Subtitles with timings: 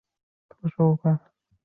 [0.49, 1.19] 勤劳和工作效率